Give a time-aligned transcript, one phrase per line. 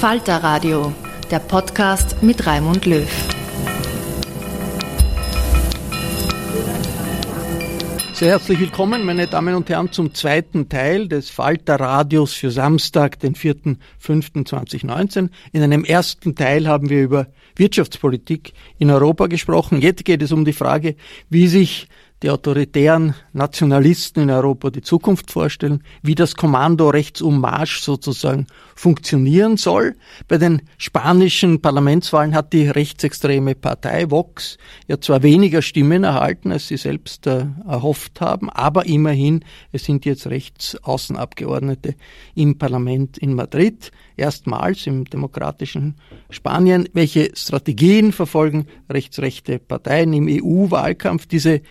[0.00, 0.92] Falter Radio,
[1.28, 3.10] der Podcast mit Raimund Löw.
[8.12, 13.18] Sehr herzlich willkommen, meine Damen und Herren, zum zweiten Teil des Falter Radios für Samstag,
[13.18, 15.30] den 4.5.2019.
[15.50, 19.80] In einem ersten Teil haben wir über Wirtschaftspolitik in Europa gesprochen.
[19.80, 20.94] Jetzt geht es um die Frage,
[21.28, 21.88] wie sich
[22.22, 28.46] die autoritären Nationalisten in Europa die Zukunft vorstellen, wie das Kommando rechts um Marsch sozusagen
[28.78, 29.96] funktionieren soll.
[30.28, 34.56] Bei den spanischen Parlamentswahlen hat die rechtsextreme Partei Vox
[34.86, 40.04] ja zwar weniger Stimmen erhalten, als sie selbst äh, erhofft haben, aber immerhin, es sind
[40.04, 41.96] jetzt Rechtsaußenabgeordnete
[42.36, 45.96] im Parlament in Madrid, erstmals im demokratischen
[46.30, 46.88] Spanien.
[46.92, 51.26] Welche Strategien verfolgen rechtsrechte Parteien im EU-Wahlkampf?
[51.26, 51.62] Diese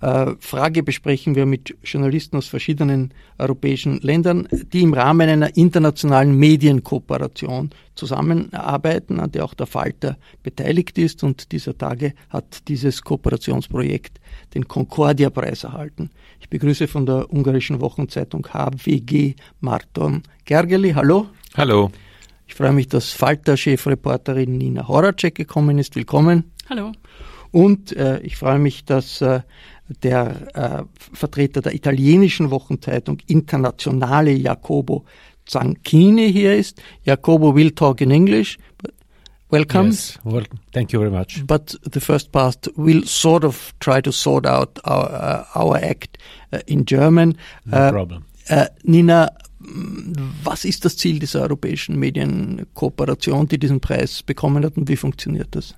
[0.00, 7.70] Frage besprechen wir mit Journalisten aus verschiedenen europäischen Ländern, die im Rahmen einer internationalen Medienkooperation
[7.96, 11.22] zusammenarbeiten, an der auch der Falter beteiligt ist.
[11.22, 14.20] Und dieser Tage hat dieses Kooperationsprojekt
[14.54, 16.10] den Concordia-Preis erhalten.
[16.40, 20.92] Ich begrüße von der ungarischen Wochenzeitung HWG Marton Gergely.
[20.92, 21.26] Hallo.
[21.56, 21.90] Hallo.
[22.46, 25.94] Ich freue mich, dass Falter-Chefreporterin Nina Horacek gekommen ist.
[25.94, 26.52] Willkommen.
[26.70, 26.92] Hallo.
[27.52, 29.40] Und äh, ich freue mich, dass äh,
[30.02, 35.04] der äh, Vertreter der italienischen Wochenzeitung Internationale Jacobo
[35.46, 36.80] Zanchini hier ist.
[37.04, 38.58] Jacobo will talk in English.
[39.50, 39.88] Welcome.
[39.88, 41.44] Yes, well, thank you very much.
[41.44, 46.18] But the first part will sort of try to sort out our, uh, our act
[46.52, 47.36] uh, in German.
[47.66, 48.24] No uh, problem.
[48.48, 49.28] Uh, Nina,
[50.44, 55.48] was ist das Ziel dieser europäischen Medienkooperation, die diesen Preis bekommen hat und wie funktioniert
[55.50, 55.74] das?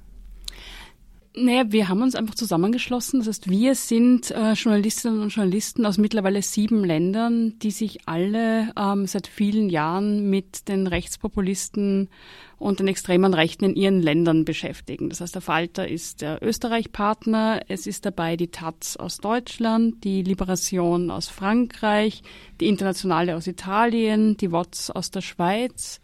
[1.34, 3.20] Naja, wir haben uns einfach zusammengeschlossen.
[3.20, 8.70] Das heißt, wir sind äh, Journalistinnen und Journalisten aus mittlerweile sieben Ländern, die sich alle
[8.76, 12.10] ähm, seit vielen Jahren mit den Rechtspopulisten
[12.58, 15.08] und den extremen Rechten in ihren Ländern beschäftigen.
[15.08, 20.22] Das heißt, der Falter ist der Österreich-Partner, es ist dabei die Taz aus Deutschland, die
[20.22, 22.22] Liberation aus Frankreich,
[22.60, 26.02] die Internationale aus Italien, die WOTS aus der Schweiz,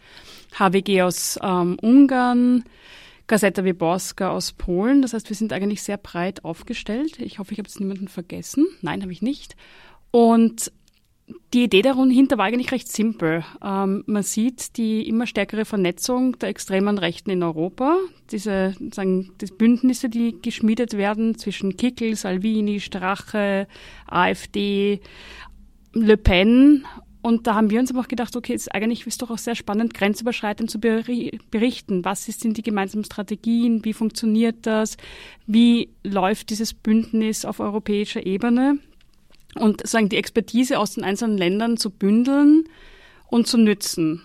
[0.58, 2.64] HWG aus ähm, Ungarn,
[3.28, 5.02] Gazeta Wyborska aus Polen.
[5.02, 7.20] Das heißt, wir sind eigentlich sehr breit aufgestellt.
[7.20, 8.66] Ich hoffe, ich habe jetzt niemanden vergessen.
[8.80, 9.54] Nein, habe ich nicht.
[10.10, 10.72] Und
[11.52, 13.44] die Idee dahinter war eigentlich recht simpel.
[13.62, 17.98] Ähm, man sieht die immer stärkere Vernetzung der extremen Rechten in Europa,
[18.30, 23.66] diese sagen, die Bündnisse, die geschmiedet werden zwischen Kickel, Salvini, Strache,
[24.06, 25.00] AfD,
[25.92, 26.86] Le Pen
[27.20, 29.56] und da haben wir uns aber auch gedacht, okay, es eigentlich ist doch auch sehr
[29.56, 32.05] spannend, grenzüberschreitend zu berichten.
[32.05, 33.85] Was sind die gemeinsamen Strategien?
[33.85, 34.97] Wie funktioniert das?
[35.47, 38.79] Wie läuft dieses Bündnis auf europäischer Ebene?
[39.56, 42.65] Und sagen, die Expertise aus den einzelnen Ländern zu bündeln
[43.29, 44.23] und zu nützen.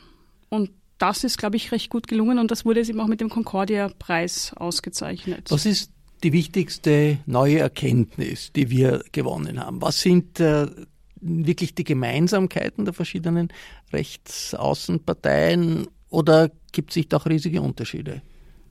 [0.49, 0.69] Und
[0.99, 3.29] das ist, glaube ich, recht gut gelungen und das wurde jetzt eben auch mit dem
[3.29, 5.49] Concordia-Preis ausgezeichnet.
[5.49, 5.91] Was ist
[6.23, 9.81] die wichtigste neue Erkenntnis, die wir gewonnen haben?
[9.81, 10.67] Was sind äh,
[11.23, 13.49] wirklich die Gemeinsamkeiten der verschiedenen
[13.91, 18.21] Rechtsaußenparteien oder gibt es sich doch riesige Unterschiede?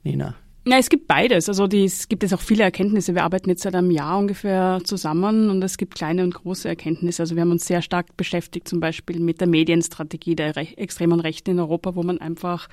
[0.03, 0.35] Nina?
[0.65, 1.49] Ja, es gibt beides.
[1.49, 3.17] Also die, es gibt jetzt auch viele Erkenntnisse.
[3.17, 7.25] Wir arbeiten jetzt seit einem Jahr ungefähr zusammen und es gibt kleine und große Erkenntnisse.
[7.25, 11.19] Also wir haben uns sehr stark beschäftigt, zum Beispiel mit der Medienstrategie der Re extremen
[11.19, 12.69] Rechten in Europa, wo man einfach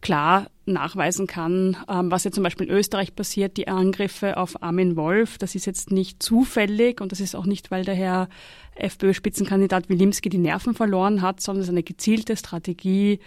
[0.00, 4.94] klar nachweisen kann, ähm, was jetzt zum Beispiel in Österreich passiert, die Angriffe auf Armin
[4.94, 5.36] Wolf.
[5.36, 8.28] Das ist jetzt nicht zufällig und das ist auch nicht, weil der Herr
[8.76, 13.18] FPÖ-Spitzenkandidat Wilimski die Nerven verloren hat, sondern es ist eine gezielte Strategie,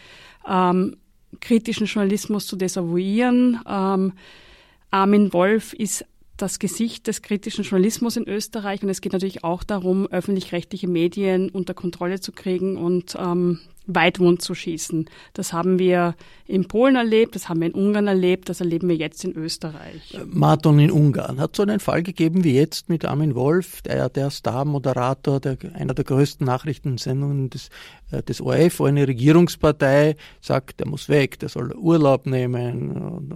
[0.47, 0.95] ähm,
[1.39, 3.59] kritischen Journalismus zu desavouieren.
[3.67, 4.13] Ähm,
[4.91, 6.05] Armin Wolf ist
[6.37, 11.49] das Gesicht des kritischen Journalismus in Österreich und es geht natürlich auch darum, öffentlich-rechtliche Medien
[11.49, 15.09] unter Kontrolle zu kriegen und ähm, Weitwund zu schießen.
[15.33, 18.95] Das haben wir in Polen erlebt, das haben wir in Ungarn erlebt, das erleben wir
[18.95, 20.13] jetzt in Österreich.
[20.13, 24.09] Äh, Martin in Ungarn hat so einen Fall gegeben wie jetzt mit Armin Wolf, der,
[24.09, 27.69] der Star-Moderator der, einer der größten Nachrichtensendungen des,
[28.11, 33.29] äh, des ORF, wo eine Regierungspartei sagt, der muss weg, der soll Urlaub nehmen,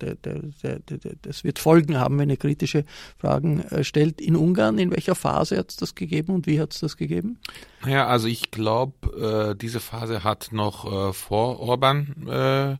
[0.00, 0.80] der, der, der,
[1.22, 2.84] das wird Folgen haben, wenn er kritische
[3.18, 4.20] Fragen äh, stellt.
[4.20, 7.38] In Ungarn, in welcher Phase hat es das gegeben und wie hat es das gegeben?
[7.84, 12.76] Naja, also ich glaube, diese diese Phase hat noch äh, vor Orban äh,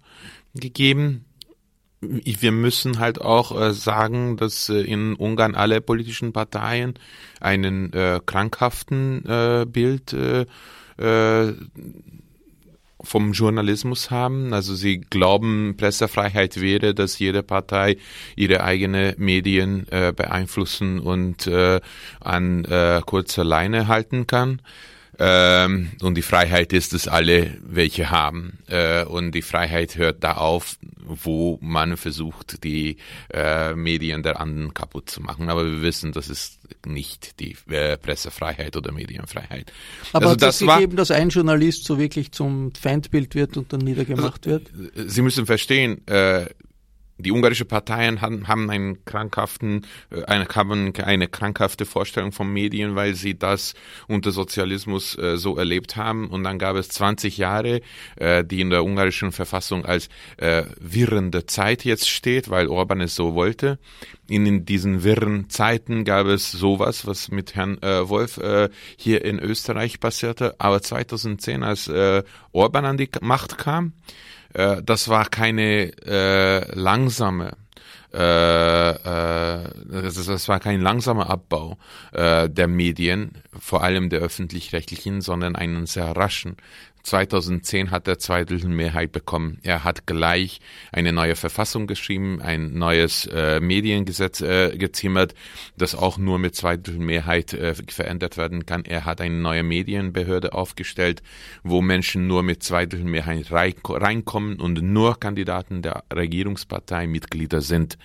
[0.58, 1.24] gegeben.
[2.00, 6.94] Wir müssen halt auch äh, sagen, dass äh, in Ungarn alle politischen Parteien
[7.40, 10.46] einen äh, krankhaften äh, Bild äh,
[10.98, 11.54] äh,
[13.02, 14.52] vom Journalismus haben.
[14.52, 17.96] Also sie glauben, Pressefreiheit wäre, dass jede Partei
[18.36, 21.80] ihre eigene Medien äh, beeinflussen und äh,
[22.20, 24.60] an äh, kurzer Leine halten kann.
[25.20, 28.58] Ähm, und die Freiheit ist, dass alle welche haben.
[28.68, 32.98] Äh, und die Freiheit hört da auf, wo man versucht, die
[33.32, 35.48] äh, Medien der anderen kaputt zu machen.
[35.48, 39.72] Aber wir wissen, das ist nicht die äh, Pressefreiheit oder Medienfreiheit.
[40.12, 43.80] Aber also hat das gegeben, dass ein Journalist so wirklich zum Feindbild wird und dann
[43.80, 45.10] niedergemacht also, wird?
[45.10, 46.46] Sie müssen verstehen, äh,
[47.18, 52.94] die ungarische Parteien haben, haben einen krankhaften, äh, eine, haben eine krankhafte Vorstellung von Medien,
[52.94, 53.74] weil sie das
[54.06, 56.28] unter Sozialismus äh, so erlebt haben.
[56.28, 57.80] Und dann gab es 20 Jahre,
[58.16, 63.14] äh, die in der ungarischen Verfassung als äh, wirrende Zeit jetzt steht, weil Orban es
[63.14, 63.78] so wollte.
[64.28, 69.38] In diesen wirren Zeiten gab es sowas, was mit Herrn äh, Wolf äh, hier in
[69.38, 70.54] Österreich passierte.
[70.58, 72.22] Aber 2010, als äh,
[72.52, 73.94] Orban an die Macht kam,
[74.54, 77.56] äh, das war keine äh, langsame
[78.12, 81.76] äh, äh, das, war kein langsamer Abbau
[82.12, 86.56] äh, der Medien, vor allem der öffentlich-rechtlichen, sondern einen sehr raschen.
[87.02, 89.58] 2010 hat er Zweidrittelmehrheit bekommen.
[89.62, 90.60] Er hat gleich
[90.92, 95.34] eine neue Verfassung geschrieben, ein neues äh, Mediengesetz äh, gezimmert,
[95.76, 98.84] das auch nur mit Zweidrittelmehrheit äh, verändert werden kann.
[98.84, 101.22] Er hat eine neue Medienbehörde aufgestellt,
[101.62, 107.98] wo Menschen nur mit Zweidrittelmehrheit reinkommen und nur Kandidaten der Regierungspartei Mitglieder sind.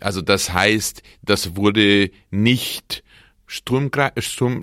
[0.00, 3.03] Also das heißt, das wurde nicht
[3.46, 3.90] Sturm,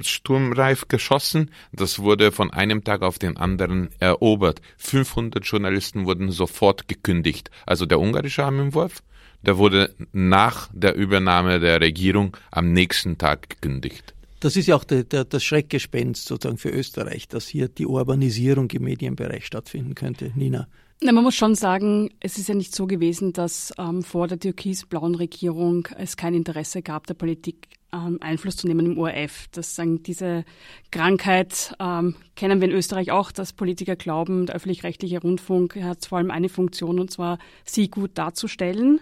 [0.02, 1.52] sturmreif geschossen.
[1.72, 4.62] Das wurde von einem Tag auf den anderen erobert.
[4.78, 7.52] 500 Journalisten wurden sofort gekündigt.
[7.66, 9.04] Also der ungarische Armenwurf,
[9.44, 14.14] der wurde nach der Übernahme der Regierung am nächsten Tag gekündigt.
[14.40, 18.72] Das ist ja auch der, der, das Schreckgespenst sozusagen für Österreich, dass hier die Urbanisierung
[18.72, 20.32] im Medienbereich stattfinden könnte.
[20.36, 20.68] Nina.
[21.04, 24.40] Na, man muss schon sagen, es ist ja nicht so gewesen, dass ähm, vor der
[24.40, 29.48] türkis-blauen Regierung es kein Interesse gab, der Politik ähm, Einfluss zu nehmen im ORF.
[29.52, 30.44] Das sagen, diese
[30.92, 36.20] Krankheit ähm, kennen wir in Österreich auch, dass Politiker glauben, der öffentlich-rechtliche Rundfunk hat vor
[36.20, 39.02] allem eine Funktion, und zwar sie gut darzustellen.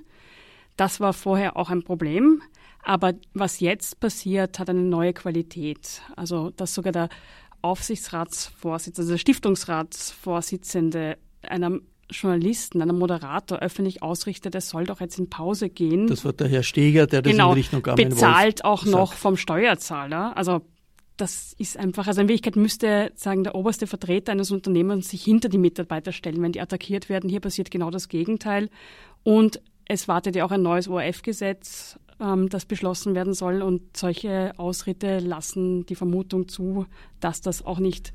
[0.77, 2.41] Das war vorher auch ein Problem.
[2.81, 6.01] Aber was jetzt passiert, hat eine neue Qualität.
[6.15, 7.09] Also, dass sogar der
[7.61, 11.79] Aufsichtsratsvorsitzende, also der Stiftungsratsvorsitzende einer
[12.09, 16.07] Journalisten, einem Moderator öffentlich ausrichtet, er soll doch jetzt in Pause gehen.
[16.07, 18.91] Das war der Herr Steger, der das genau, in Richtung Armin bezahlt auch sagt.
[18.91, 20.35] noch vom Steuerzahler.
[20.35, 20.61] Also
[21.17, 25.49] das ist einfach, also in Wirklichkeit müsste sagen der oberste Vertreter eines Unternehmens sich hinter
[25.49, 27.29] die Mitarbeiter stellen, wenn die attackiert werden.
[27.29, 28.69] Hier passiert genau das Gegenteil.
[29.23, 33.61] Und es wartet ja auch ein neues ORF-Gesetz, ähm, das beschlossen werden soll.
[33.61, 36.85] Und solche Ausritte lassen die Vermutung zu,
[37.19, 38.13] dass das auch nicht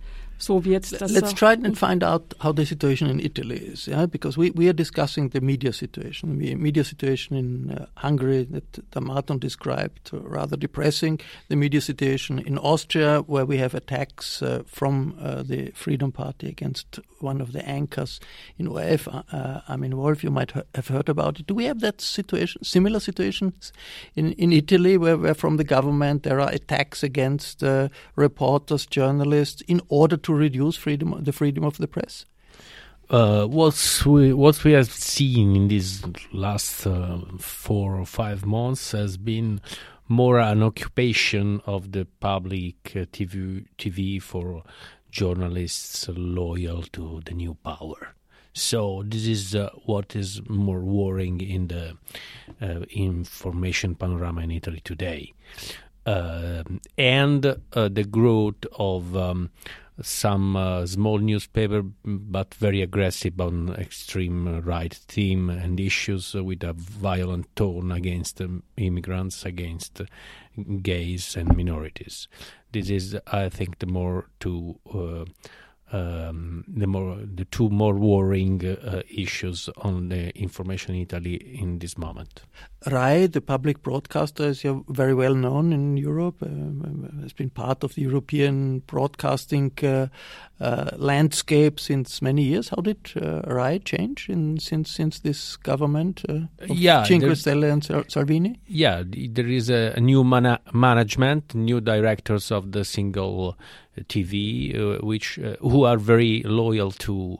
[1.13, 4.69] Let's try and find out how the situation in Italy is, yeah, because we, we
[4.69, 6.39] are discussing the media situation.
[6.39, 11.21] The media situation in uh, Hungary that Damaton described, uh, rather depressing.
[11.49, 16.49] The media situation in Austria, where we have attacks uh, from uh, the Freedom Party
[16.49, 18.21] against one of the anchors
[18.59, 21.47] in ORF, uh, uh, I mean, Wolf, you might have heard about it.
[21.47, 23.73] Do we have that situation, similar situations
[24.15, 27.65] in, in Italy, where, where from the government there are attacks against
[28.15, 32.27] reporters, journalists, in order to reduce freedom, the freedom of the press?
[33.11, 36.03] Uh, what we what we have seen in these
[36.33, 39.61] last uh, four or five months has been
[40.09, 44.63] more an occupation of the public uh, TV TV for
[45.15, 48.15] journalists loyal to the new power.
[48.53, 51.97] So this is uh, what is more worrying in the
[52.61, 55.33] uh, information panorama in Italy today,
[56.07, 56.63] uh,
[56.99, 59.51] and the growth of um,
[60.03, 66.73] some uh, small newspaper, but very aggressive on extreme right theme and issues with a
[66.73, 70.03] violent tone against um, immigrants, against
[70.83, 72.29] gays and minorities.
[72.73, 75.25] This is, I think, the more to uh,
[75.93, 81.79] um, the more the two more worrying uh, issues on the information in Italy in
[81.79, 82.43] this moment.
[82.87, 86.43] RAI, the public broadcaster, is very well known in Europe.
[86.43, 90.09] Uh, has been part of the European broadcasting uh,
[90.61, 92.69] uh, landscape since many years.
[92.69, 97.65] How did uh, RAI change in, since since this government uh, of yeah, Cinque Stelle
[97.65, 98.61] and Salvini?
[98.67, 103.57] Yeah, there is a, new mana- management, new directors of the single
[104.03, 107.39] TV, uh, which uh, who are very loyal to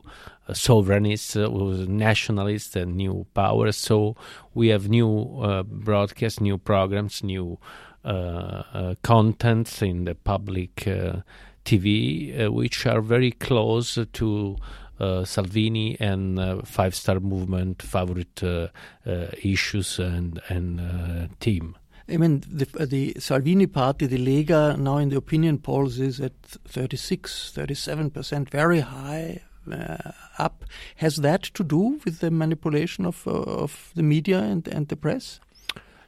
[0.49, 3.77] uh, sovereignists, nationalists, and new powers.
[3.77, 4.17] So
[4.55, 7.59] we have new broadcasts, new programs, new
[9.03, 10.75] contents in the public
[11.65, 14.57] TV, which are very close to.
[15.01, 18.69] Uh, Salvini and uh, Five Star Movement favorite uh,
[19.43, 21.77] issues and and team.
[22.09, 26.35] I mean, the, the Salvini party, the Lega, now in the opinion polls is at
[26.43, 29.54] 36, 37%, very high uh,
[30.39, 30.65] up.
[30.97, 34.97] Has that to do with the manipulation of, uh, of the media and, and the
[34.97, 35.41] press?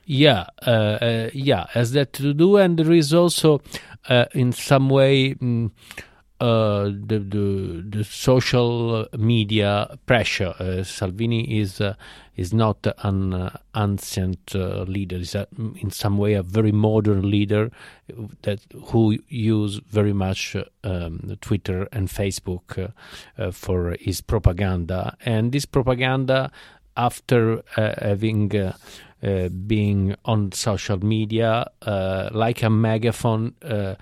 [0.05, 3.61] Yeah, uh, uh yeah, has that to do, and there is also,
[4.09, 5.73] uh, in some way, mm,
[6.39, 10.55] uh, the, the the social media pressure.
[10.59, 11.95] Uh, Salvini is uh,
[12.37, 15.17] is not an uh, ancient uh, leader.
[15.17, 17.71] Is in some way a very modern leader
[18.43, 22.93] that who use very much um, Twitter and Facebook
[23.53, 25.17] for his propaganda.
[25.25, 26.51] And this propaganda,
[26.99, 28.75] after having
[29.23, 33.95] uh, being on social media uh, like a megaphone uh,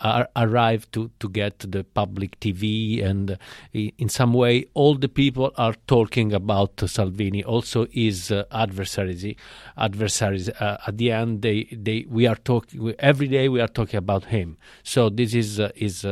[0.00, 3.38] ar- arrive to, to get the public TV and
[3.72, 7.42] in some way all the people are talking about Salvini.
[7.42, 9.34] Also his adversaries
[9.78, 14.26] adversaries at the end they, they we are talking every day we are talking about
[14.26, 14.58] him.
[14.82, 16.04] So this is is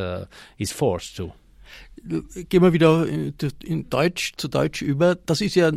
[0.59, 1.33] is forced to
[2.03, 5.15] gehen wir wieder in Deutsch zu Deutsch über.
[5.15, 5.73] Das ist ja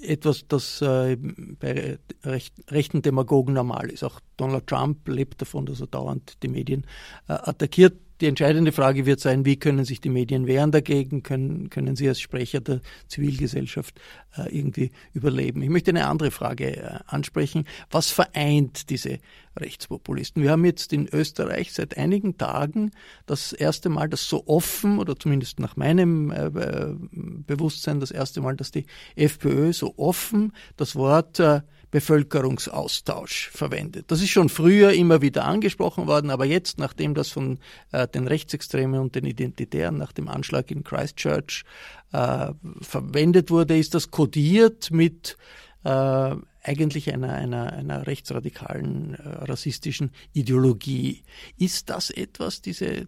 [0.00, 4.02] etwas, das äh, bei recht, rechten Demagogen normal ist.
[4.02, 6.84] Auch Donald Trump lebt davon, dass er dauernd die Medien
[7.28, 11.70] äh, attackiert die entscheidende Frage wird sein, wie können sich die Medien wehren dagegen, können,
[11.70, 14.00] können sie als Sprecher der Zivilgesellschaft
[14.36, 15.60] äh, irgendwie überleben.
[15.60, 17.64] Ich möchte eine andere Frage äh, ansprechen.
[17.90, 19.18] Was vereint diese
[19.58, 20.40] Rechtspopulisten?
[20.40, 22.92] Wir haben jetzt in Österreich seit einigen Tagen
[23.26, 28.54] das erste Mal, dass so offen, oder zumindest nach meinem äh, Bewusstsein, das erste Mal,
[28.54, 28.86] dass die
[29.16, 34.06] FPÖ so offen das Wort äh, Bevölkerungsaustausch verwendet.
[34.10, 37.58] Das ist schon früher immer wieder angesprochen worden, aber jetzt, nachdem das von
[37.92, 41.64] äh, den Rechtsextremen und den Identitären nach dem Anschlag in Christchurch
[42.12, 42.48] äh,
[42.80, 45.36] verwendet wurde, ist das kodiert mit
[45.84, 51.22] äh, eigentlich einer, einer, einer rechtsradikalen, äh, rassistischen Ideologie.
[51.58, 53.06] Ist das etwas, diese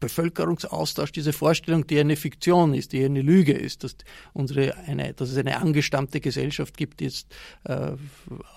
[0.00, 3.96] Bevölkerungsaustausch, diese Vorstellung, die eine Fiktion ist, die eine Lüge ist, dass,
[4.32, 7.34] unsere, eine, dass es eine angestammte Gesellschaft gibt, die jetzt
[7.64, 7.92] äh,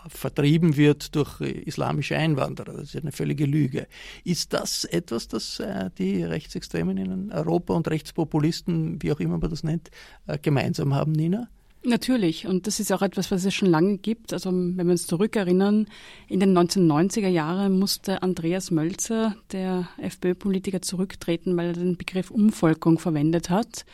[0.09, 2.73] vertrieben wird durch islamische Einwanderer.
[2.73, 3.87] Das ist eine völlige Lüge.
[4.23, 9.49] Ist das etwas, das äh, die Rechtsextremen in Europa und Rechtspopulisten, wie auch immer man
[9.49, 9.89] das nennt,
[10.25, 11.49] äh, gemeinsam haben, Nina?
[11.87, 12.45] Natürlich.
[12.45, 14.33] Und das ist auch etwas, was es schon lange gibt.
[14.33, 15.87] Also wenn wir uns zurückerinnern,
[16.27, 22.99] in den 1990er Jahren musste Andreas Mölzer, der FPÖ-Politiker, zurücktreten, weil er den Begriff Umvolkung
[22.99, 23.85] verwendet hat.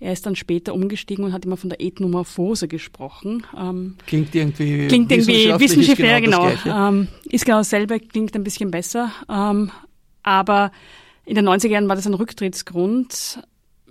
[0.00, 3.46] Er ist dann später umgestiegen und hat immer von der Ethnomorphose gesprochen.
[3.56, 6.50] Ähm, klingt irgendwie klingt irgendwie wissenschaftlich, genau.
[6.64, 6.88] genau.
[6.88, 9.12] Ähm, ist genau dasselbe, klingt ein bisschen besser.
[9.28, 9.70] Ähm,
[10.22, 10.72] aber
[11.24, 13.42] in den 90er Jahren war das ein Rücktrittsgrund.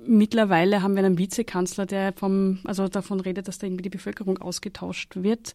[0.04, 4.40] Mittlerweile haben wir einen Vizekanzler, der vom, also davon redet, dass da irgendwie die Bevölkerung
[4.40, 5.54] ausgetauscht wird.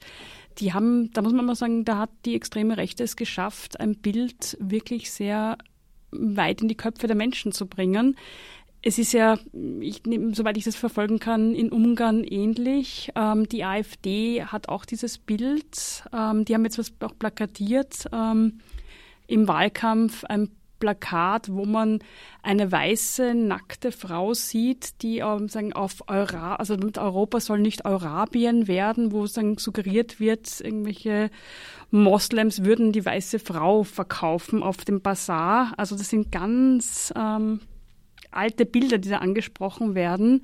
[0.58, 3.96] Die haben, da muss man mal sagen, da hat die extreme Rechte es geschafft, ein
[3.96, 5.58] Bild wirklich sehr
[6.12, 8.16] weit in die Köpfe der Menschen zu bringen.
[8.82, 9.38] Es ist ja,
[9.80, 13.10] ich, soweit ich das verfolgen kann, in Ungarn ähnlich.
[13.16, 16.04] Ähm, die AfD hat auch dieses Bild.
[16.12, 18.60] Ähm, die haben jetzt was auch plakatiert ähm,
[19.26, 22.00] im Wahlkampf, ein Plakat, wo man
[22.42, 28.68] eine weiße, nackte Frau sieht, die ähm, sagen, auf Eura, also Europa soll nicht Eurabien
[28.68, 31.30] werden, wo sagen, suggeriert wird, irgendwelche
[31.90, 35.72] Moslems würden die weiße Frau verkaufen auf dem Bazar.
[35.76, 37.60] Also das sind ganz ähm,
[38.30, 40.42] alte Bilder, die da angesprochen werden.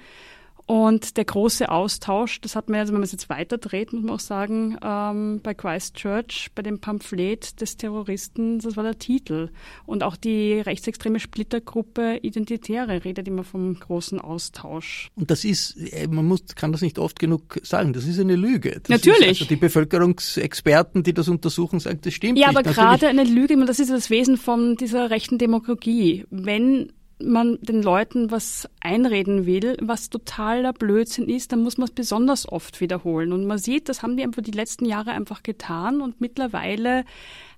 [0.66, 4.14] Und der große Austausch, das hat man, also wenn man es jetzt weiterdreht, muss man
[4.14, 9.50] auch sagen, ähm, bei Christchurch, bei dem Pamphlet des Terroristen, das war der Titel.
[9.86, 15.10] Und auch die rechtsextreme Splittergruppe Identitäre redet immer vom großen Austausch.
[15.16, 18.36] Und das ist, äh, man muss, kann das nicht oft genug sagen, das ist eine
[18.36, 18.80] Lüge.
[18.82, 19.40] Das Natürlich.
[19.40, 22.58] also die Bevölkerungsexperten, die das untersuchen, sagen, das stimmt ja, nicht.
[22.58, 26.24] aber gerade eine Lüge, das ist das Wesen von dieser rechten Demagogie.
[26.30, 26.92] Wenn
[27.24, 32.50] man den Leuten was einreden will, was totaler Blödsinn ist, dann muss man es besonders
[32.50, 33.32] oft wiederholen.
[33.32, 37.04] Und man sieht, das haben die einfach die letzten Jahre einfach getan und mittlerweile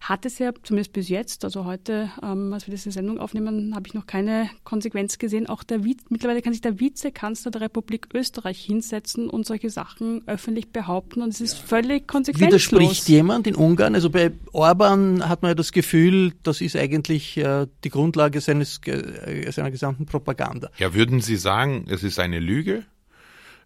[0.09, 3.87] hat es ja, zumindest bis jetzt, also heute, ähm, als wir diese Sendung aufnehmen, habe
[3.87, 5.47] ich noch keine Konsequenz gesehen.
[5.49, 5.81] Auch der
[6.11, 11.31] mittlerweile kann sich der Vizekanzler der Republik Österreich hinsetzen und solche Sachen öffentlich behaupten und
[11.31, 11.65] es ist ja.
[11.67, 12.73] völlig konsequenzlos.
[12.73, 13.95] Widerspricht jemand in Ungarn?
[13.95, 18.81] Also bei Orban hat man ja das Gefühl, das ist eigentlich äh, die Grundlage seines,
[18.87, 20.71] äh, seiner gesamten Propaganda.
[20.79, 22.85] Ja, würden Sie sagen, es ist eine Lüge?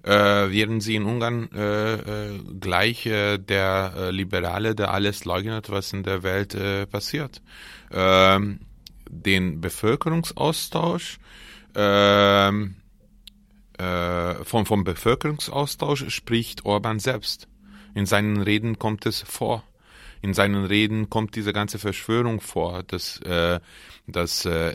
[0.05, 5.71] äh, werden sie in Ungarn äh, äh, gleich äh, der äh, Liberale, der alles leugnet,
[5.71, 7.43] was in der Welt äh, passiert.
[7.91, 8.61] Ähm,
[9.11, 11.19] den Bevölkerungsaustausch
[11.75, 12.77] ähm,
[13.79, 17.49] äh, vom, vom Bevölkerungsaustausch spricht Orban selbst.
[17.95, 19.65] In seinen Reden kommt es vor.
[20.21, 23.61] In seinen Reden kommt diese ganze Verschwörung vor, dass, äh,
[24.07, 24.75] dass äh,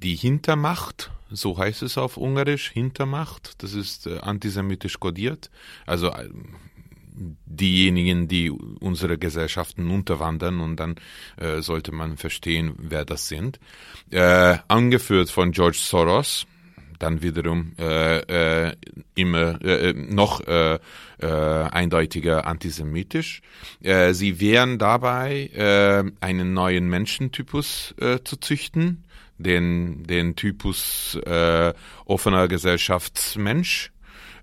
[0.00, 5.50] die Hintermacht so heißt es auf Ungarisch, Hintermacht, das ist äh, antisemitisch kodiert.
[5.86, 6.28] Also äh,
[7.46, 10.96] diejenigen, die unsere Gesellschaften unterwandern und dann
[11.36, 13.58] äh, sollte man verstehen, wer das sind.
[14.10, 16.46] Äh, angeführt von George Soros,
[16.98, 18.76] dann wiederum äh, äh,
[19.14, 20.78] immer äh, noch äh,
[21.20, 23.42] äh, eindeutiger antisemitisch.
[23.82, 29.04] Äh, sie wären dabei, äh, einen neuen Menschentypus äh, zu züchten,
[29.38, 31.72] den, den Typus äh,
[32.04, 33.92] offener Gesellschaftsmensch.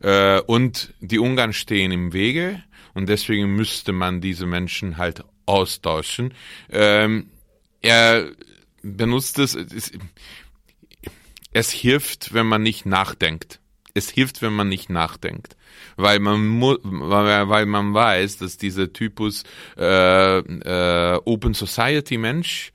[0.02, 6.34] Äh, und die Ungarn stehen im Wege und deswegen müsste man diese Menschen halt austauschen.
[6.70, 7.28] Ähm,
[7.82, 8.32] er
[8.82, 9.92] benutzt es, es,
[11.52, 13.60] es hilft, wenn man nicht nachdenkt.
[13.94, 15.56] Es hilft, wenn man nicht nachdenkt,
[15.96, 19.44] weil man muss, weil man weiß, dass dieser Typus
[19.78, 22.74] äh, äh, Open Society Mensch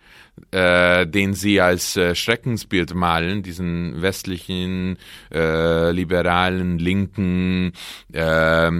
[0.50, 4.98] äh, den sie als äh, Schreckensbild malen, diesen westlichen,
[5.33, 7.72] äh, liberalen, linken
[8.12, 8.70] äh,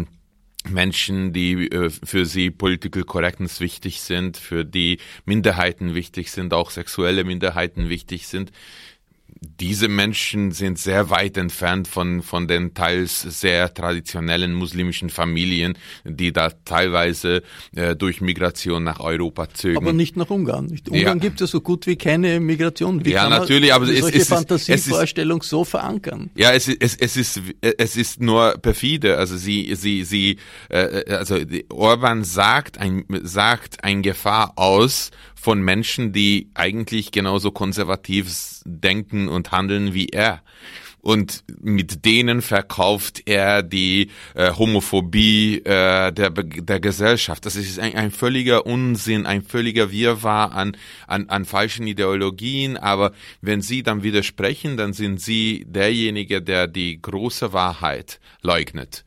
[0.68, 6.70] Menschen, die äh, für sie Political Correctness wichtig sind, für die Minderheiten wichtig sind, auch
[6.70, 8.53] sexuelle Minderheiten wichtig sind
[9.42, 16.31] diese Menschen sind sehr weit entfernt von, von den teils sehr traditionellen muslimischen Familien, die
[16.33, 17.42] da teilweise
[17.74, 19.79] äh, durch Migration nach Europa zögen.
[19.79, 20.66] Aber nicht nach Ungarn.
[20.66, 20.90] Nicht.
[20.90, 21.22] Ungarn ja.
[21.22, 23.03] gibt es so gut wie keine Migration.
[23.05, 26.29] Wie ja, natürlich, aber solche es, es Fantasievorstellung so verankern.
[26.35, 29.16] Ja, es, es, es ist es ist nur perfide.
[29.16, 30.37] Also sie sie sie
[30.68, 31.38] äh, also
[31.70, 39.53] Orban sagt ein sagt ein Gefahr aus von Menschen, die eigentlich genauso konservativ denken und
[39.53, 40.42] handeln wie er.
[41.03, 47.46] Und mit denen verkauft er die äh, Homophobie äh, der, der Gesellschaft.
[47.46, 50.76] Das ist ein, ein völliger Unsinn, ein völliger Wirrwarr an,
[51.07, 52.76] an, an falschen Ideologien.
[52.76, 59.07] Aber wenn Sie dann widersprechen, dann sind Sie derjenige, der die große Wahrheit leugnet.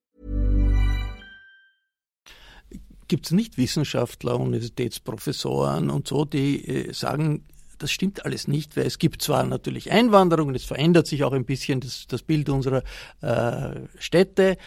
[3.11, 7.43] Gibt es nicht Wissenschaftler, Universitätsprofessoren und so, die äh, sagen,
[7.77, 11.43] das stimmt alles nicht, weil es gibt zwar natürlich Einwanderung es verändert sich auch ein
[11.43, 12.83] bisschen das, das Bild unserer
[13.19, 14.57] äh, Städte,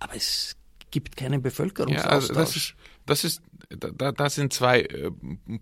[0.00, 0.54] aber es
[0.90, 2.10] gibt keinen Bevölkerungsaustausch.
[2.10, 2.74] Ja, also das ist,
[3.06, 5.10] das ist da, das sind zwei äh,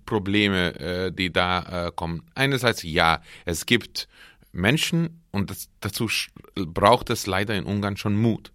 [0.05, 2.24] Probleme, äh, die da äh, kommen.
[2.35, 4.09] Einerseits ja, es gibt
[4.50, 6.09] Menschen und das, dazu
[6.57, 8.52] braucht es leider in Ungarn schon Mut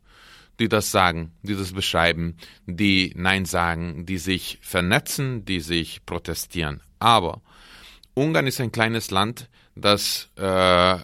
[0.59, 6.81] die das sagen, die das beschreiben, die Nein sagen, die sich vernetzen, die sich protestieren.
[6.99, 7.41] Aber
[8.13, 10.97] Ungarn ist ein kleines Land, das äh,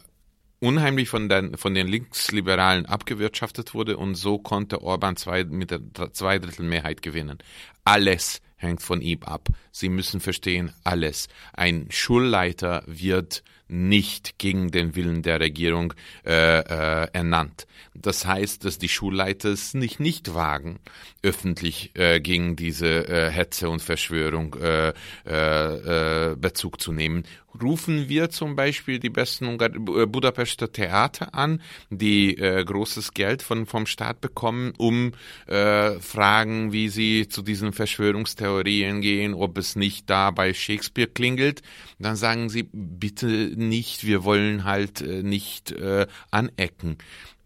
[0.60, 5.82] unheimlich von den, von den Linksliberalen abgewirtschaftet wurde und so konnte Orban zwei, mit der
[6.14, 7.38] Zweidrittelmehrheit gewinnen.
[7.84, 9.50] Alles hängt von ihm ab.
[9.72, 11.28] Sie müssen verstehen, alles.
[11.52, 15.94] Ein Schulleiter wird nicht gegen den Willen der Regierung
[16.26, 17.68] äh, äh, ernannt.
[17.96, 20.80] Das heißt, dass die Schulleiter es nicht, nicht wagen,
[21.22, 24.94] öffentlich äh, gegen diese äh, Hetze und Verschwörung äh,
[25.26, 27.24] äh, äh, Bezug zu nehmen.
[27.62, 33.44] Rufen wir zum Beispiel die besten Ungar äh, Budapester Theater an, die äh, großes Geld
[33.44, 35.12] von, vom Staat bekommen, um
[35.46, 41.62] äh, Fragen, wie sie zu diesen Verschwörungstheorien gehen, ob es nicht da bei Shakespeare klingelt,
[42.00, 46.98] dann sagen sie bitte nicht, wir wollen halt äh, nicht äh, anecken.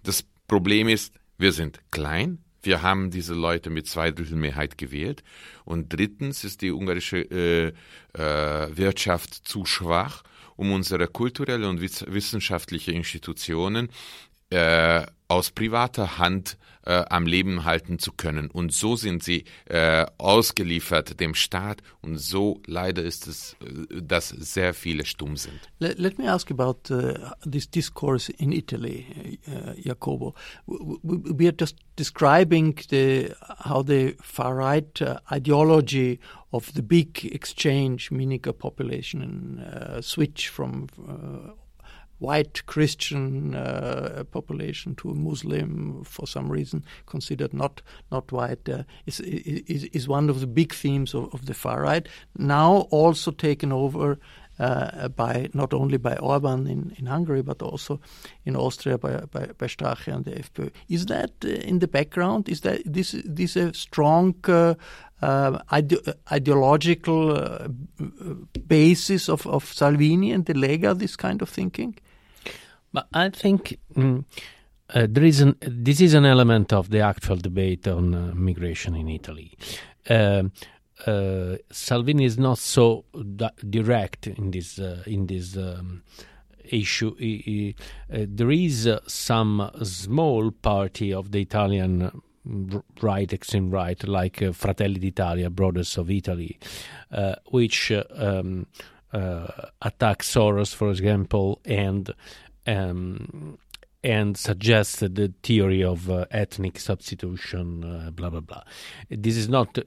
[0.04, 5.24] Das Problem ist, wir sind klein, wir haben diese Leute mit Zweidrittelmehrheit gewählt.
[5.64, 7.68] Und drittens ist die ungarische äh,
[8.14, 10.24] äh, Wirtschaft zu schwach,
[10.56, 13.90] um unsere kulturelle und wissenschaftliche Institutionen
[14.50, 18.50] äh, aus privater Hand äh, am Leben halten zu können.
[18.50, 24.30] Und so sind sie äh, ausgeliefert dem Staat und so leider ist es, äh, dass
[24.30, 25.60] sehr viele stumm sind.
[25.80, 27.14] Let, let me ask about uh,
[27.50, 30.34] this discourse in Italy, uh, Jacobo.
[30.66, 33.34] We are just describing the,
[33.66, 36.20] how the far-right uh, ideology
[36.54, 41.52] of the big exchange, meaning a population uh, switch from uh,
[42.20, 48.84] white Christian uh, population to a Muslim for some reason considered not not white uh,
[49.06, 52.08] is, is is one of the big themes of, of the far right.
[52.38, 54.18] Now also taken over
[54.60, 58.00] uh, by not only by Orban in, in Hungary but also
[58.46, 60.72] in Austria by by, by Strache and the FPÖ.
[60.90, 62.50] Is that uh, in the background?
[62.50, 64.74] Is that this this a strong uh,
[65.22, 65.98] uh, ide
[66.32, 67.68] ideological uh,
[68.68, 71.96] basis of, of Salvini and the Lega, this kind of thinking?
[72.98, 74.26] But I think mm,
[74.92, 78.96] uh, there is an, this is an element of the actual debate on uh, migration
[78.96, 79.56] in Italy.
[80.10, 80.46] Uh,
[81.06, 83.06] uh Salvini is not so
[83.70, 86.02] direct in this uh, in this um,
[86.64, 87.14] issue.
[88.12, 92.24] Uh, there is some small party of the Italian
[93.04, 96.58] right, extreme right, like Fratelli d'Italia, Brothers of Italy,
[97.52, 98.66] which um,
[99.14, 102.14] Soros, for example, and
[102.68, 103.58] um,
[104.04, 108.64] and suggested the theory of uh, ethnic substitution, uh, blah blah blah.
[109.10, 109.78] This is not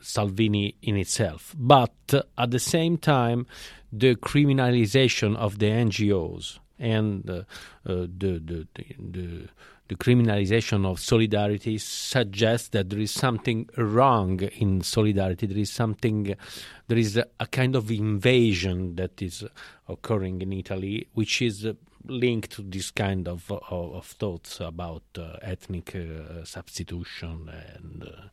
[0.00, 3.46] Salvini in itself, but uh, at the same time,
[3.92, 7.42] the criminalization of the NGOs and uh, uh,
[7.84, 8.66] the, the,
[8.98, 9.48] the
[9.88, 15.46] the criminalization of solidarity suggests that there is something wrong in solidarity.
[15.46, 16.34] There is something,
[16.88, 19.44] there is a, a kind of invasion that is
[19.88, 21.66] occurring in Italy, which is
[22.06, 28.28] linked to this kind of of, of thoughts about uh, ethnic uh, substitution, and uh,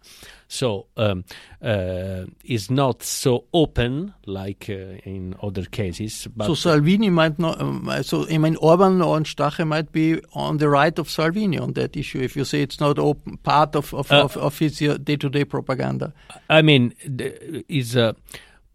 [0.47, 1.23] so um,
[1.62, 6.27] uh, is not so open like uh, in other cases.
[6.36, 7.62] But so Salvini might not.
[7.62, 11.73] Um, so I mean, Orban or Stache might be on the right of Salvini on
[11.73, 12.19] that issue.
[12.19, 16.13] If you say it's not open part of of, of, of his day-to-day propaganda.
[16.49, 16.93] I mean,
[17.67, 17.97] is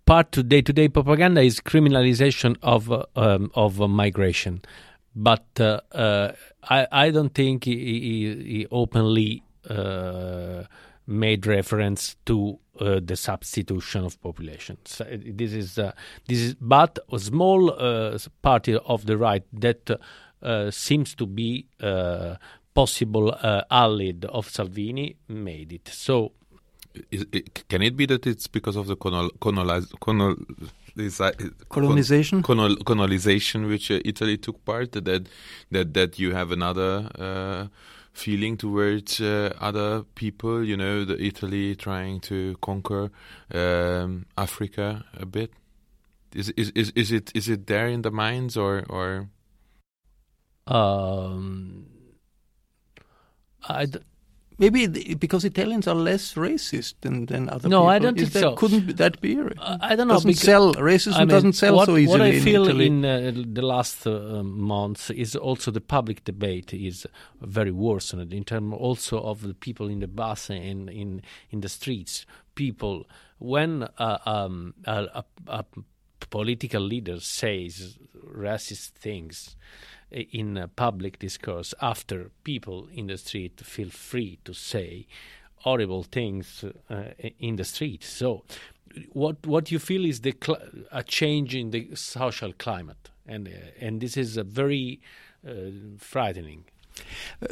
[0.07, 4.63] part to day-to-day propaganda is criminalization of uh, um, of uh, migration,
[5.15, 6.33] but uh, uh,
[6.69, 10.65] I I don't think he, he, he openly uh,
[11.07, 14.81] made reference to uh, the substitution of populations.
[14.85, 17.73] So this is this is but a small
[18.43, 19.91] party of the right that
[20.71, 21.67] seems to be
[22.75, 23.37] possible
[23.71, 25.89] allied of Salvini made it.
[25.89, 26.33] So
[27.11, 29.85] is, it, can it be that it's because of the colonial, colonial,
[31.69, 32.43] colonization?
[32.43, 35.29] colonial, colonization which uh, Italy took part that
[35.71, 37.67] that that you have another uh,
[38.13, 43.11] feeling towards uh, other people you know the Italy trying to conquer
[43.53, 45.51] um, Africa a bit?
[46.35, 49.29] Is, is is is it is it there in the minds or or?
[50.67, 51.87] Um
[53.69, 53.99] I d-
[54.57, 57.89] Maybe because Italians are less racist than, than other no, people.
[57.89, 58.55] I don't Is think that, so.
[58.55, 59.39] Couldn't that be?
[59.59, 60.15] I don't know.
[60.15, 62.19] Doesn't sell racism I mean, doesn't sell what, so easily.
[62.19, 66.73] What I feel in, in uh, the last uh, months is also the public debate
[66.73, 67.07] is
[67.41, 71.69] very worsened in terms also of the people in the bus and in in the
[71.69, 72.25] streets.
[72.55, 73.07] People
[73.39, 75.65] when uh, um, a, a, a
[76.31, 79.57] political leader says racist things
[80.15, 85.07] in public discourse after people in the street feel free to say
[85.65, 87.05] horrible things uh,
[87.39, 88.05] in the street.
[88.05, 88.45] So,
[89.13, 90.35] what what you feel is the
[90.93, 93.51] a change in the social climate, and uh,
[93.81, 95.01] and this is a very
[95.47, 95.53] uh,
[95.99, 96.65] frightening.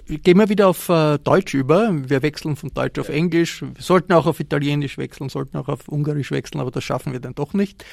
[0.09, 1.91] Gehen wir wieder auf äh, Deutsch über.
[2.09, 3.63] Wir wechseln von Deutsch auf Englisch.
[3.63, 7.21] Wir sollten auch auf Italienisch wechseln, sollten auch auf Ungarisch wechseln, aber das schaffen wir
[7.21, 7.85] dann doch nicht.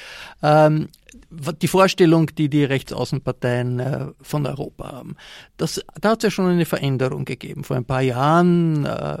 [0.42, 0.88] Ähm,
[1.30, 5.16] die Vorstellung, die die Rechtsaußenparteien äh, von Europa haben,
[5.56, 7.64] das, da hat es ja schon eine Veränderung gegeben.
[7.64, 9.18] Vor ein paar Jahren äh,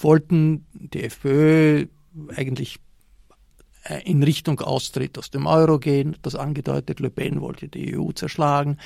[0.00, 1.86] wollten die FPÖ
[2.34, 2.78] eigentlich
[4.04, 8.76] in Richtung Austritt aus dem Euro gehen, das angedeutet, Le Pen wollte die EU zerschlagen.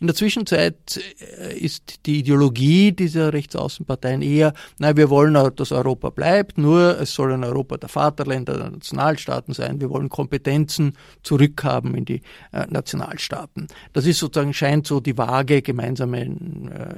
[0.00, 1.00] In der Zwischenzeit
[1.38, 7.14] äh, ist die Ideologie dieser Rechtsaußenparteien eher, nein, wir wollen, dass Europa bleibt, nur es
[7.14, 10.92] soll ein Europa der Vaterländer, der Nationalstaaten sein, wir wollen Kompetenzen
[11.24, 13.66] zurückhaben in die äh, Nationalstaaten.
[13.92, 16.24] Das ist sozusagen, scheint so die vage gemeinsame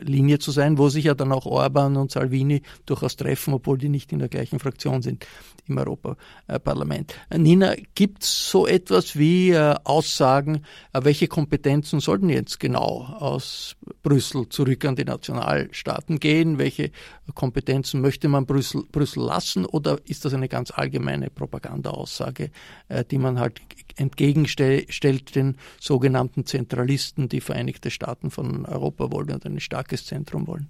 [0.03, 3.89] Linie zu sein, wo sich ja dann auch Orban und Salvini durchaus treffen, obwohl die
[3.89, 5.27] nicht in der gleichen Fraktion sind
[5.69, 7.15] im Europaparlament.
[7.47, 13.77] Nina, gibt es so etwas wie äh, Aussagen, äh, welche Kompetenzen sollten jetzt genau aus
[14.03, 16.59] Brüssel zurück an die Nationalstaaten gehen?
[16.59, 16.91] Welche
[17.37, 19.65] Kompetenzen möchte man Brüssel, Brüssel lassen?
[19.65, 22.51] Oder ist das eine ganz allgemeine Propagandaaussage,
[22.89, 23.61] äh, die man halt
[23.95, 30.67] entgegenstellt den sogenannten Zentralisten, die Vereinigte Staaten von Europa wollen und ein starkes Zentrum wollen?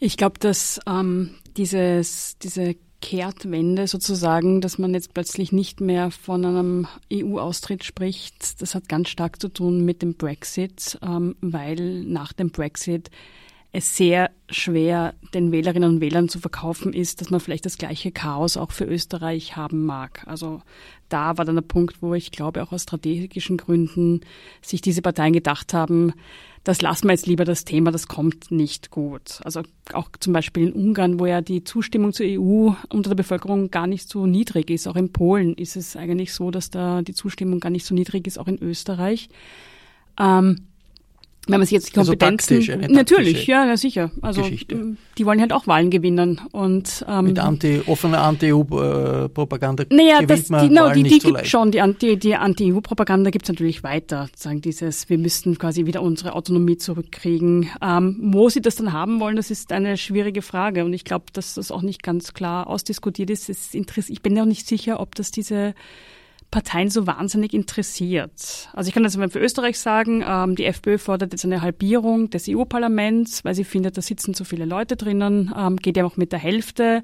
[0.00, 6.44] Ich glaube, dass ähm, dieses, diese Kehrtwende sozusagen, dass man jetzt plötzlich nicht mehr von
[6.44, 8.60] einem EU-Austritt spricht.
[8.60, 13.10] Das hat ganz stark zu tun mit dem Brexit, ähm, weil nach dem Brexit
[13.70, 18.10] es sehr schwer den Wählerinnen und Wählern zu verkaufen ist, dass man vielleicht das gleiche
[18.10, 20.24] Chaos auch für Österreich haben mag.
[20.26, 20.62] Also
[21.08, 24.22] da war dann der Punkt, wo ich glaube, auch aus strategischen Gründen
[24.62, 26.14] sich diese Parteien gedacht haben,
[26.64, 29.40] das lassen wir jetzt lieber das Thema, das kommt nicht gut.
[29.44, 33.70] Also auch zum Beispiel in Ungarn, wo ja die Zustimmung zur EU unter der Bevölkerung
[33.70, 34.86] gar nicht so niedrig ist.
[34.86, 38.26] Auch in Polen ist es eigentlich so, dass da die Zustimmung gar nicht so niedrig
[38.26, 39.28] ist, auch in Österreich.
[40.18, 40.66] Ähm,
[41.48, 42.56] wenn man sich jetzt die also Kompetenzen.
[42.56, 44.10] Also taktisch, natürlich, ja, ja, sicher.
[44.20, 44.96] Also Geschichte.
[45.16, 46.40] die wollen halt auch Wahlen gewinnen.
[46.52, 51.70] Und, ähm, Mit anti, offener Anti-EU-Propaganda naja, das, die, no, die, die so gibt schon,
[51.70, 54.28] die, Anti, die Anti-EU-Propaganda gibt es natürlich weiter.
[54.36, 57.70] Sagen dieses, wir müssten quasi wieder unsere Autonomie zurückkriegen.
[57.82, 60.84] Ähm, wo sie das dann haben wollen, das ist eine schwierige Frage.
[60.84, 63.48] Und ich glaube, dass das auch nicht ganz klar ausdiskutiert ist.
[63.48, 65.74] ist ich bin ja auch nicht sicher, ob das diese
[66.50, 68.68] Parteien so wahnsinnig interessiert.
[68.72, 72.30] Also ich kann das mal für Österreich sagen, ähm, die FPÖ fordert jetzt eine Halbierung
[72.30, 76.16] des EU-Parlaments, weil sie findet, da sitzen zu viele Leute drinnen, ähm, geht ja auch
[76.16, 77.02] mit der Hälfte.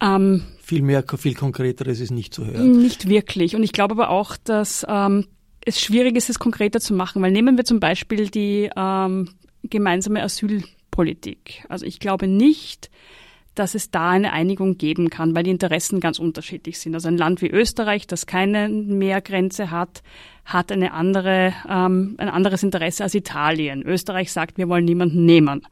[0.00, 2.72] Ähm, viel mehr, viel konkreteres ist nicht zu hören.
[2.72, 3.56] Nicht wirklich.
[3.56, 5.26] Und ich glaube aber auch, dass ähm,
[5.64, 9.30] es schwierig ist, es konkreter zu machen, weil nehmen wir zum Beispiel die ähm,
[9.64, 11.64] gemeinsame Asylpolitik.
[11.68, 12.90] Also ich glaube nicht,
[13.58, 16.94] dass es da eine Einigung geben kann, weil die Interessen ganz unterschiedlich sind.
[16.94, 20.02] Also ein Land wie Österreich, das keine Meergrenze hat,
[20.44, 23.82] hat eine andere, ähm, ein anderes Interesse als Italien.
[23.82, 25.66] Österreich sagt, wir wollen niemanden nehmen.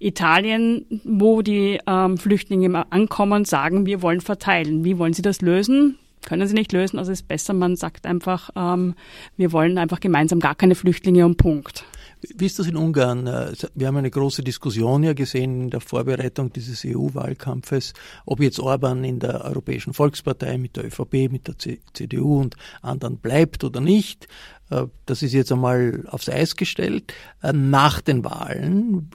[0.00, 4.84] Italien, wo die ähm, Flüchtlinge ankommen, sagen, wir wollen verteilen.
[4.84, 5.98] Wie wollen sie das lösen?
[6.26, 8.94] Können sie nicht lösen, also ist besser, man sagt einfach, ähm,
[9.36, 11.84] wir wollen einfach gemeinsam gar keine Flüchtlinge und Punkt.
[12.20, 13.26] Wie ist das in Ungarn?
[13.26, 17.92] Äh, wir haben eine große Diskussion ja gesehen in der Vorbereitung dieses EU-Wahlkampfes,
[18.26, 23.18] ob jetzt Orban in der Europäischen Volkspartei mit der ÖVP, mit der CDU und anderen
[23.18, 24.26] bleibt oder nicht.
[24.70, 27.14] Äh, das ist jetzt einmal aufs Eis gestellt.
[27.42, 29.10] Äh, nach den Wahlen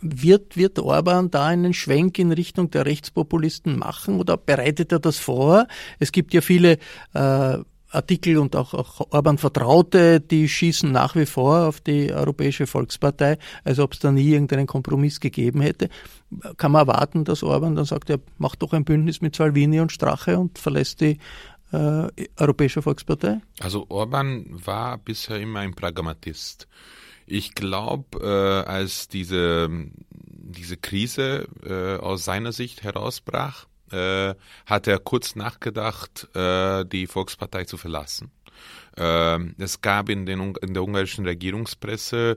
[0.00, 5.16] wird, wird Orban da einen Schwenk in Richtung der Rechtspopulisten machen oder bereitet er das
[5.16, 5.68] vor?
[6.00, 6.78] Es gibt ja viele
[7.14, 7.58] äh,
[7.90, 13.38] Artikel und auch, auch Orban Vertraute, die schießen nach wie vor auf die Europäische Volkspartei,
[13.64, 15.88] als ob es da nie irgendeinen Kompromiss gegeben hätte.
[16.56, 19.92] Kann man erwarten, dass Orban dann sagt, er macht doch ein Bündnis mit Salvini und
[19.92, 21.18] Strache und verlässt die
[21.72, 23.40] äh, Europäische Volkspartei?
[23.60, 26.68] Also Orban war bisher immer ein Pragmatist.
[27.26, 29.68] Ich glaube, äh, als diese,
[30.10, 34.34] diese Krise äh, aus seiner Sicht herausbrach, äh,
[34.66, 38.30] hat er kurz nachgedacht, äh, die Volkspartei zu verlassen.
[38.96, 42.36] Äh, es gab in, den, in der ungarischen Regierungspresse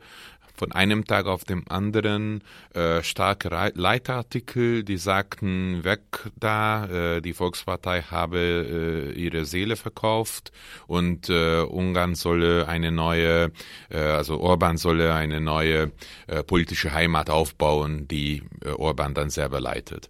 [0.59, 6.01] von einem Tag auf dem anderen äh, starke Leitartikel, die sagten, weg
[6.37, 10.51] da, äh, die Volkspartei habe äh, ihre Seele verkauft
[10.85, 13.51] und äh, Ungarn solle eine neue,
[13.89, 15.93] äh, also Orban solle eine neue
[16.27, 18.43] äh, politische Heimat aufbauen, die
[18.75, 20.09] Orban dann selber leitet.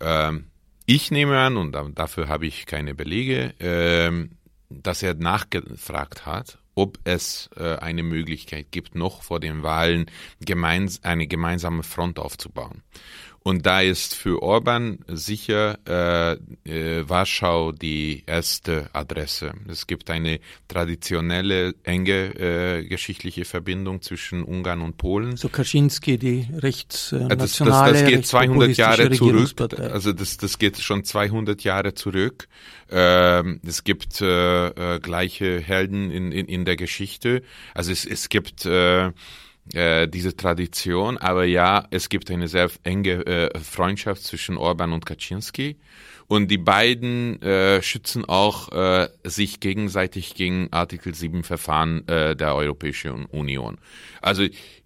[0.00, 0.46] Ähm,
[0.86, 4.32] ich nehme an, und dafür habe ich keine Belege, ähm,
[4.68, 10.06] dass er nachgefragt hat ob es äh, eine Möglichkeit gibt, noch vor den Wahlen
[11.02, 12.82] eine gemeinsame Front aufzubauen.
[13.46, 16.32] Und da ist für Orban sicher äh,
[16.64, 19.52] äh, Warschau die erste Adresse.
[19.68, 25.36] Es gibt eine traditionelle, enge äh, geschichtliche Verbindung zwischen Ungarn und Polen.
[25.36, 29.50] So Kaczynski, die rechtsnationale, das, das, das geht 200 Jahre zurück.
[29.78, 32.48] Also das, das geht schon 200 Jahre zurück.
[32.90, 37.42] Ähm, es gibt äh, äh, gleiche Helden in, in, in der Geschichte.
[37.74, 39.12] Also es, es gibt äh,
[39.72, 41.16] äh, diese Tradition.
[41.18, 45.76] Aber ja, es gibt eine sehr enge äh, Freundschaft zwischen Orban und Kaczynski.
[46.26, 52.54] Und die beiden äh, schützen auch äh, sich gegenseitig gegen Artikel 7 Verfahren äh, der
[52.54, 53.78] Europäischen Union.
[54.22, 54.44] Also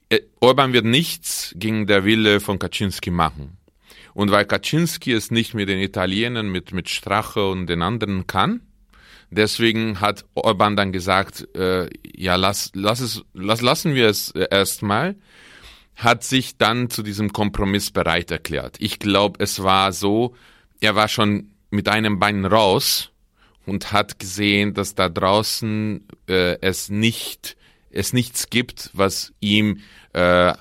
[0.09, 3.57] äh, Orban wird nichts gegen der Wille von Kaczynski machen.
[4.15, 8.63] Und weil Kaczynski es nicht mit den Italienern, mit, mit Strache und den anderen kann,
[9.31, 14.47] Deswegen hat Orban dann gesagt, äh, ja, lass, lass es, lass, lassen wir es äh,
[14.51, 15.17] erstmal,
[15.97, 18.77] hat sich dann zu diesem Kompromiss bereit erklärt.
[18.79, 20.35] Ich glaube, es war so,
[20.81, 23.11] er war schon mit einem Bein raus
[23.67, 27.57] und hat gesehen, dass da draußen äh, es nicht,
[27.91, 29.81] es nichts gibt, was ihm
[30.15, 30.55] äh,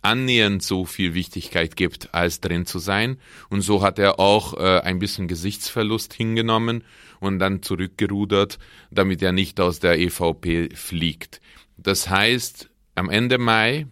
[0.00, 3.18] annähernd so viel Wichtigkeit gibt, als drin zu sein.
[3.50, 6.84] Und so hat er auch äh, ein bisschen Gesichtsverlust hingenommen
[7.20, 8.58] und dann zurückgerudert,
[8.90, 11.40] damit er nicht aus der EVP fliegt.
[11.76, 13.86] Das heißt, am Ende Mai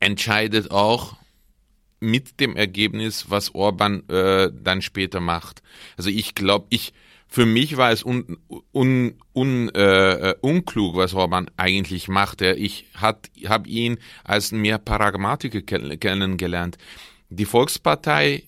[0.00, 1.16] entscheidet auch
[2.00, 5.62] mit dem Ergebnis, was Orban äh, dann später macht.
[5.96, 6.92] Also ich glaube, ich
[7.28, 8.38] für mich war es un,
[8.72, 12.52] un, un, äh, unklug, was Orban eigentlich machte.
[12.52, 16.78] Ich habe ihn als mehr Pragmatiker kennengelernt.
[17.28, 18.44] Die Volkspartei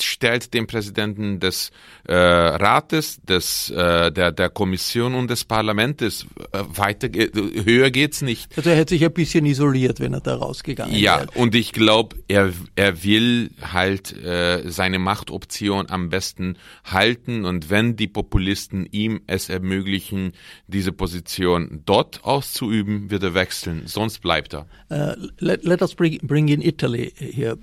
[0.00, 1.70] stellt den Präsidenten des
[2.04, 6.26] äh, Rates, des, äh, der, der Kommission und des Parlaments.
[6.52, 8.56] Äh, weiter, höher geht's nicht.
[8.56, 11.02] Also er hätte sich ein bisschen isoliert, wenn er da rausgegangen wäre.
[11.02, 17.70] Ja, und ich glaube, er, er will halt äh, seine Machtoption am besten halten und
[17.70, 20.32] wenn die Populisten ihm es ermöglichen,
[20.66, 24.66] diese Position dort auszuüben, wird er wechseln, sonst bleibt er.
[24.90, 27.56] Uh, let, let us bring, bring in Italy here.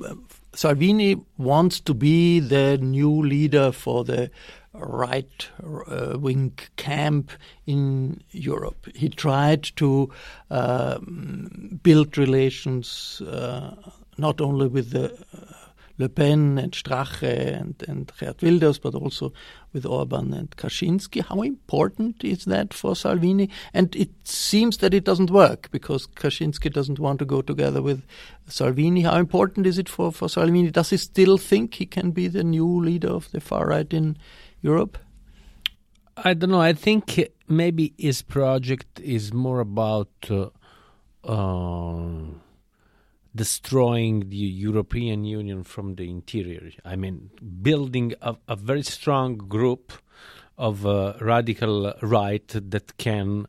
[0.56, 4.30] Salvini wants to be the new leader for the
[4.74, 5.50] right
[5.88, 7.32] uh, wing camp
[7.66, 8.88] in Europe.
[8.96, 10.12] He tried to
[10.50, 11.00] uh,
[11.82, 13.76] build relations uh,
[14.18, 15.16] not only with the
[16.00, 19.32] Le Pen and Strache and, and Geert Wilders, but also
[19.74, 21.24] with Orban and Kaczynski.
[21.24, 23.50] How important is that for Salvini?
[23.74, 28.04] And it seems that it doesn't work because Kaczynski doesn't want to go together with
[28.48, 29.02] Salvini.
[29.02, 30.72] How important is it for, for Salvini?
[30.72, 34.18] Does he still think he can be the new leader of the far right in
[34.62, 34.98] Europe?
[36.18, 36.62] I don't know.
[36.62, 40.10] I think maybe his project is more about.
[40.30, 40.50] Uh,
[41.24, 42.26] uh,
[43.36, 46.72] destroying the European Union from the interior.
[46.86, 49.94] I mean, building a, a very strong group
[50.58, 53.48] of uh, radical right that can,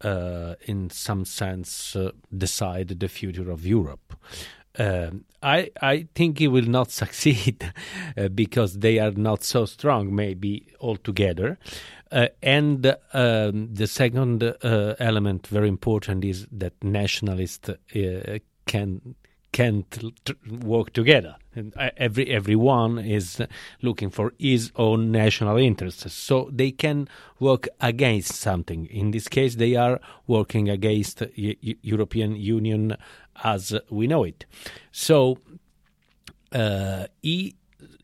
[0.00, 4.14] uh, in some sense, uh, decide the future of Europe.
[4.78, 7.72] Um, I I think he will not succeed
[8.16, 11.58] uh, because they are not so strong, maybe altogether.
[12.10, 18.38] Uh, and um, the second uh, element, very important, is that nationalists uh,
[18.68, 19.16] can
[19.50, 19.98] can't
[20.62, 21.34] work together.
[21.56, 23.40] And every everyone is
[23.82, 27.08] looking for his own national interests, so they can
[27.40, 28.86] work against something.
[28.86, 32.96] In this case, they are working against European Union
[33.42, 34.44] as we know it.
[34.92, 35.38] So
[36.52, 37.54] uh, he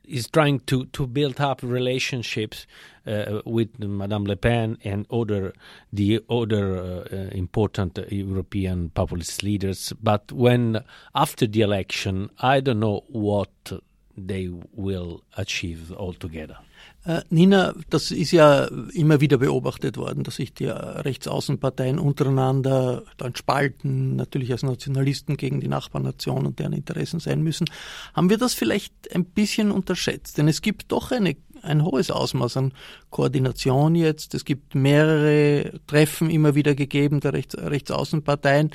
[0.07, 2.67] is trying to to build up relationships
[3.07, 5.53] uh, with Madame Le Pen and other
[5.93, 9.93] the other uh, important European populist leaders.
[10.03, 13.73] But when after the election, I don't know what
[14.17, 16.59] they will achieve altogether.
[17.05, 23.37] Äh, Nina, das ist ja immer wieder beobachtet worden, dass sich die Rechtsaußenparteien untereinander dann
[23.37, 27.67] spalten, natürlich als Nationalisten gegen die Nachbarnation und deren Interessen sein müssen.
[28.15, 30.39] Haben wir das vielleicht ein bisschen unterschätzt?
[30.39, 32.73] Denn es gibt doch eine, ein hohes Ausmaß an
[33.11, 34.35] Koordination jetzt.
[34.35, 38.71] Es gibt mehrere Treffen immer wieder gegeben der Rechts, Rechtsaußenparteien.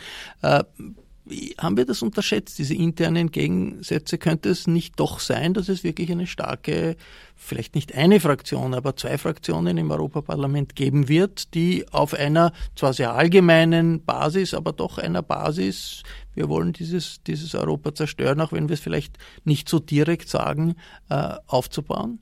[1.58, 4.18] Haben wir das unterschätzt, diese internen Gegensätze?
[4.18, 6.96] Könnte es nicht doch sein, dass es wirklich eine starke,
[7.36, 12.94] vielleicht nicht eine Fraktion, aber zwei Fraktionen im Europaparlament geben wird, die auf einer zwar
[12.94, 16.04] sehr allgemeinen Basis, aber doch einer Basis,
[16.34, 20.76] wir wollen dieses, dieses Europa zerstören, auch wenn wir es vielleicht nicht so direkt sagen,
[21.10, 22.20] äh, aufzubauen?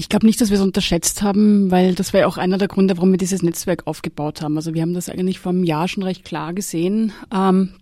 [0.00, 2.68] Ich glaube nicht, dass wir es unterschätzt haben, weil das war ja auch einer der
[2.68, 4.56] Gründe, warum wir dieses Netzwerk aufgebaut haben.
[4.56, 7.12] Also wir haben das eigentlich vor einem Jahr schon recht klar gesehen.
[7.30, 7.74] Ähm,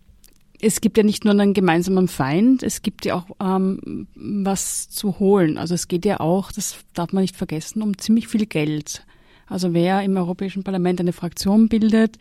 [0.60, 5.20] es gibt ja nicht nur einen gemeinsamen Feind, es gibt ja auch ähm, was zu
[5.20, 5.58] holen.
[5.58, 9.06] Also es geht ja auch, das darf man nicht vergessen, um ziemlich viel Geld.
[9.46, 12.18] Also wer im Europäischen Parlament eine Fraktion bildet,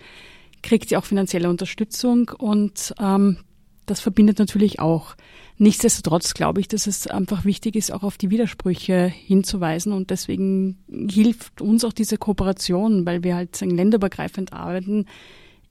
[0.62, 3.38] kriegt ja auch finanzielle Unterstützung und ähm,
[3.88, 5.16] das verbindet natürlich auch.
[5.60, 10.78] Nichtsdestotrotz glaube ich, dass es einfach wichtig ist, auch auf die Widersprüche hinzuweisen und deswegen
[11.10, 15.05] hilft uns auch diese Kooperation, weil wir halt länderübergreifend arbeiten.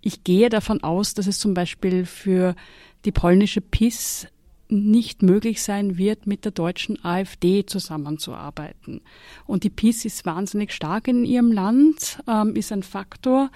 [0.00, 2.56] Ich gehe davon aus, dass es zum Beispiel für
[3.04, 4.26] die polnische PIS
[4.68, 9.02] nicht möglich sein wird, mit der deutschen AfD zusammenzuarbeiten.
[9.46, 13.50] Und die PIS ist wahnsinnig stark in ihrem Land, ähm, ist ein Faktor.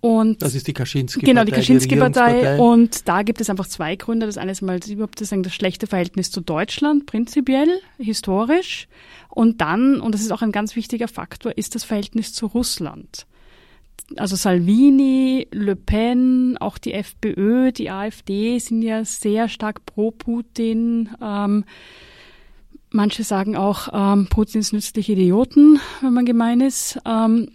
[0.00, 1.26] Und das ist die Kaczynski-Partei.
[1.26, 2.58] Genau, die Kaczynski-Partei.
[2.58, 4.26] Und da gibt es einfach zwei Gründe.
[4.26, 7.68] Das eine ist mal überhaupt das, das schlechte Verhältnis zu Deutschland, prinzipiell,
[7.98, 8.88] historisch.
[9.28, 13.26] Und dann, und das ist auch ein ganz wichtiger Faktor, ist das Verhältnis zu Russland.
[14.16, 21.08] Also Salvini, Le Pen, auch die FPÖ, die AfD sind ja sehr stark pro Putin.
[21.20, 21.64] Ähm,
[22.90, 26.98] manche sagen auch, ähm, Putins nützliche Idioten, wenn man gemein ist.
[27.04, 27.50] Ähm,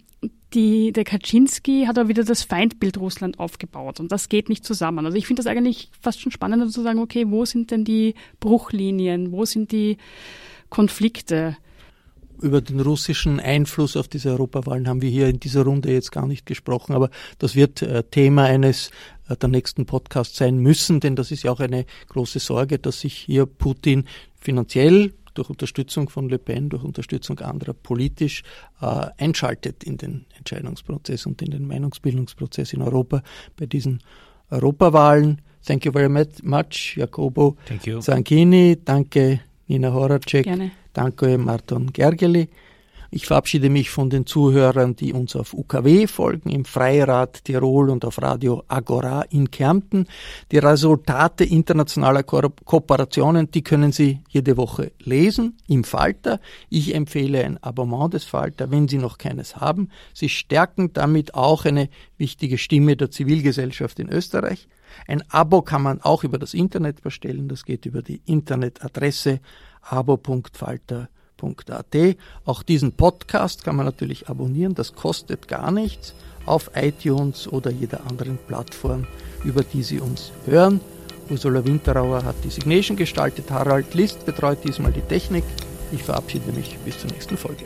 [0.54, 5.04] die, der Kaczynski hat aber wieder das Feindbild Russland aufgebaut und das geht nicht zusammen.
[5.06, 8.14] Also ich finde das eigentlich fast schon spannender zu sagen, okay, wo sind denn die
[8.40, 9.98] Bruchlinien, wo sind die
[10.70, 11.56] Konflikte?
[12.40, 16.26] Über den russischen Einfluss auf diese Europawahlen haben wir hier in dieser Runde jetzt gar
[16.26, 18.90] nicht gesprochen, aber das wird äh, Thema eines
[19.28, 23.00] äh, der nächsten Podcasts sein müssen, denn das ist ja auch eine große Sorge, dass
[23.00, 24.06] sich hier Putin
[24.40, 28.42] finanziell durch Unterstützung von Le Pen, durch Unterstützung anderer politisch
[28.80, 33.22] äh, einschaltet in den Entscheidungsprozess und in den Meinungsbildungsprozess in Europa
[33.56, 34.00] bei diesen
[34.50, 35.40] Europawahlen.
[35.64, 38.00] Thank you very much, Jacobo Thank you.
[38.00, 38.78] Zanchini.
[38.84, 40.44] Danke, Nina Horacek.
[40.44, 40.72] Gerne.
[40.92, 42.48] Danke, Marton Gergely.
[43.14, 48.06] Ich verabschiede mich von den Zuhörern, die uns auf UKW folgen, im Freirad Tirol und
[48.06, 50.06] auf Radio Agora in Kärnten.
[50.50, 56.40] Die Resultate internationaler Ko Kooperationen, die können Sie jede Woche lesen im Falter.
[56.70, 59.90] Ich empfehle ein Abonnement des Falter, wenn Sie noch keines haben.
[60.14, 64.68] Sie stärken damit auch eine wichtige Stimme der Zivilgesellschaft in Österreich.
[65.06, 67.48] Ein Abo kann man auch über das Internet bestellen.
[67.48, 69.40] Das geht über die Internetadresse
[69.82, 71.08] abo.falter.com
[71.42, 72.16] podcast.at.
[72.44, 76.14] Auch diesen Podcast kann man natürlich abonnieren, das kostet gar nichts
[76.46, 79.06] auf iTunes oder jeder anderen Plattform,
[79.44, 80.80] über die Sie uns hören.
[81.30, 85.44] Ursula Winterauer hat die Signation gestaltet, Harald List betreut diesmal die Technik.
[85.92, 87.64] Ich verabschiede mich bis zur nächsten Folge.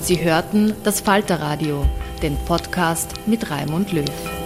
[0.00, 1.84] Sie hörten das Falterradio,
[2.22, 4.45] den Podcast mit Raimund Löw.